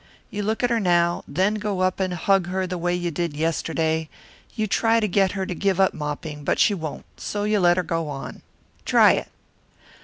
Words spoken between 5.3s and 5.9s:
her to give